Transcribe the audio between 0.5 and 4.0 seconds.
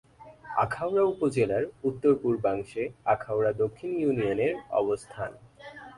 আখাউড়া উপজেলার উত্তর-পূর্বাংশে আখাউড়া দক্ষিণ